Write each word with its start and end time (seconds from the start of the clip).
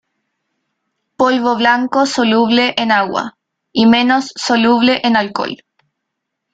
Polvo 1.15 1.55
blanco 1.55 2.07
soluble 2.07 2.73
en 2.77 2.91
agua, 2.91 3.37
y 3.71 3.85
menos 3.85 4.33
soluble 4.35 4.99
en 5.03 5.15
alcohol. 5.15 5.57